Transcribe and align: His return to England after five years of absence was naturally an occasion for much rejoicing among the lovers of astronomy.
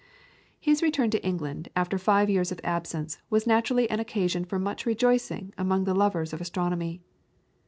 His 0.59 0.81
return 0.81 1.11
to 1.11 1.23
England 1.23 1.69
after 1.75 1.99
five 1.99 2.27
years 2.27 2.51
of 2.51 2.59
absence 2.63 3.19
was 3.29 3.45
naturally 3.45 3.87
an 3.91 3.99
occasion 3.99 4.45
for 4.45 4.57
much 4.57 4.83
rejoicing 4.87 5.53
among 5.59 5.83
the 5.83 5.93
lovers 5.93 6.33
of 6.33 6.41
astronomy. 6.41 7.01